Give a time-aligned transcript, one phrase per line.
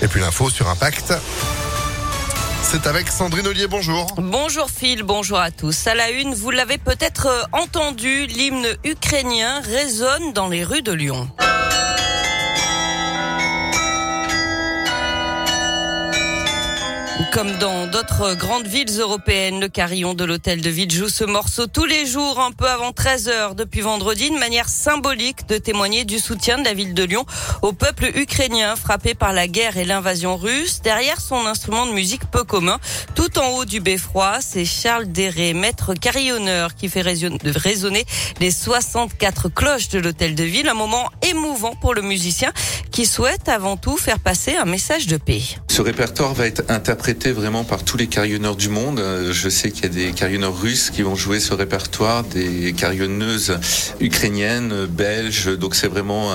[0.00, 1.12] Et puis l'info sur Impact.
[2.62, 4.06] C'est avec Sandrine Ollier, bonjour.
[4.18, 5.86] Bonjour Phil, bonjour à tous.
[5.86, 10.92] À la une, vous l'avez peut-être euh, entendu, l'hymne ukrainien résonne dans les rues de
[10.92, 11.30] Lyon.
[17.32, 21.66] Comme dans d'autres grandes villes européennes, le carillon de l'hôtel de ville joue ce morceau
[21.66, 26.04] tous les jours, un peu avant 13 heures depuis vendredi, de manière symbolique de témoigner
[26.04, 27.26] du soutien de la ville de Lyon
[27.60, 30.80] au peuple ukrainien frappé par la guerre et l'invasion russe.
[30.82, 32.78] Derrière son instrument de musique peu commun,
[33.14, 38.06] tout en haut du beffroi, c'est Charles Déré, maître carillonneur, qui fait résonner
[38.40, 40.68] les 64 cloches de l'hôtel de ville.
[40.68, 42.52] Un moment émouvant pour le musicien
[42.90, 45.42] qui souhaite avant tout faire passer un message de paix.
[45.68, 49.00] Ce répertoire va être interprété vraiment par tous les carillonneurs du monde.
[49.00, 52.72] Euh, je sais qu'il y a des carillonneurs russes qui vont jouer ce répertoire, des
[52.72, 53.58] carillonneuses
[54.00, 55.58] ukrainiennes, belges.
[55.58, 56.30] Donc c'est vraiment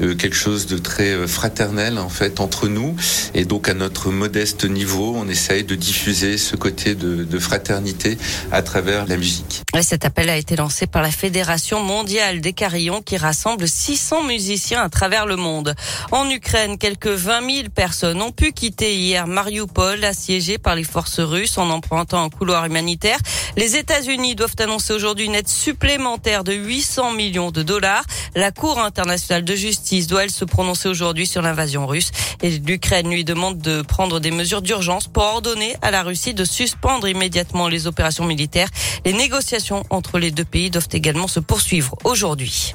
[0.00, 2.96] euh, quelque chose de très euh, fraternel en fait entre nous.
[3.34, 8.18] Et donc à notre modeste niveau, on essaye de diffuser ce côté de, de fraternité
[8.50, 9.53] à travers la musique.
[9.76, 14.22] Et cet appel a été lancé par la Fédération mondiale des carillons qui rassemble 600
[14.22, 15.74] musiciens à travers le monde.
[16.12, 21.18] En Ukraine, quelques 20 000 personnes ont pu quitter hier Mariupol, assiégé par les forces
[21.18, 23.18] russes en empruntant un couloir humanitaire.
[23.56, 28.04] Les États-Unis doivent annoncer aujourd'hui une aide supplémentaire de 800 millions de dollars.
[28.36, 33.10] La Cour internationale de justice doit elle se prononcer aujourd'hui sur l'invasion russe et l'Ukraine
[33.10, 37.66] lui demande de prendre des mesures d'urgence pour ordonner à la Russie de suspendre immédiatement
[37.66, 38.68] les opérations militaires.
[39.04, 42.74] Les négociations entre les deux pays doivent également se poursuivre aujourd'hui.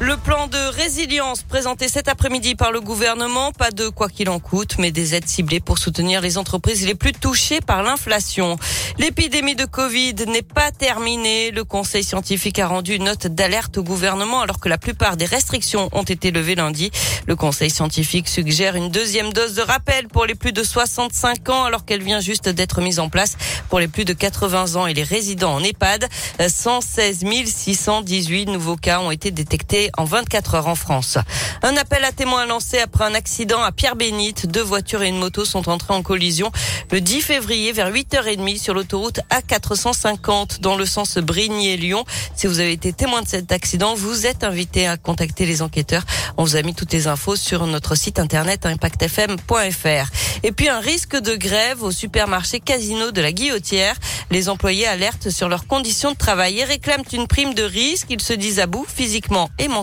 [0.00, 4.38] Le plan de résilience présenté cet après-midi par le gouvernement, pas de quoi qu'il en
[4.38, 8.56] coûte, mais des aides ciblées pour soutenir les entreprises les plus touchées par l'inflation.
[8.98, 11.50] L'épidémie de Covid n'est pas terminée.
[11.50, 15.24] Le conseil scientifique a rendu une note d'alerte au gouvernement alors que la plupart des
[15.24, 16.92] restrictions ont été levées lundi.
[17.26, 21.64] Le conseil scientifique suggère une deuxième dose de rappel pour les plus de 65 ans
[21.64, 23.36] alors qu'elle vient juste d'être mise en place
[23.68, 26.08] pour les plus de 80 ans et les résidents en EHPAD.
[26.46, 31.18] 116 618 nouveaux cas ont été détectés en 24 heures en France.
[31.62, 34.46] Un appel à témoins lancé après un accident à Pierre-Bénite.
[34.46, 36.50] Deux voitures et une moto sont entrées en collision
[36.90, 42.04] le 10 février vers 8h30 sur l'autoroute A450 dans le sens Brigny-Lyon.
[42.34, 46.04] Si vous avez été témoin de cet accident, vous êtes invité à contacter les enquêteurs.
[46.36, 50.10] On vous a mis toutes les infos sur notre site internet impactfm.fr.
[50.42, 53.96] Et puis un risque de grève au supermarché Casino de la Guillotière.
[54.30, 58.06] Les employés alertent sur leurs conditions de travail et réclament une prime de risque.
[58.10, 59.77] Ils se disent à bout physiquement et mentalement.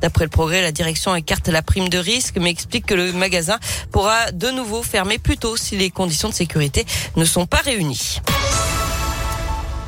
[0.00, 3.58] D'après le progrès, la direction écarte la prime de risque, mais explique que le magasin
[3.92, 6.84] pourra de nouveau fermer plus tôt si les conditions de sécurité
[7.16, 8.20] ne sont pas réunies.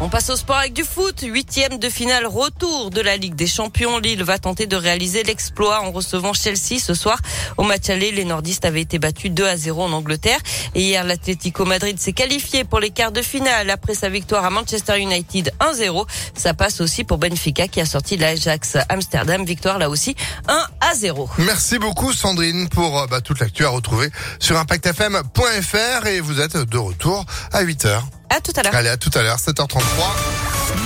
[0.05, 1.21] On passe au sport avec du foot.
[1.23, 3.99] Huitième de finale retour de la Ligue des Champions.
[3.99, 7.21] Lille va tenter de réaliser l'exploit en recevant Chelsea ce soir.
[7.57, 10.41] Au match aller, les nordistes avaient été battus 2 à 0 en Angleterre.
[10.75, 14.51] Et hier, l'Atlético Madrid s'est qualifié pour les quarts de finale après sa victoire à
[14.51, 16.05] Manchester United 1-0.
[16.35, 19.45] Ça passe aussi pour Benfica qui a sorti l'Ajax Amsterdam.
[19.45, 20.17] Victoire là aussi
[20.49, 21.31] 1 à 0.
[21.39, 24.11] Merci beaucoup Sandrine pour euh, bah, toute l'actu à retrouver
[24.41, 28.03] sur impactfm.fr et vous êtes de retour à 8h.
[28.35, 28.75] À tout à l'heure.
[28.75, 29.79] Allez, à tout à l'heure, 7h33.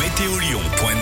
[0.01, 0.96] Météolion.fr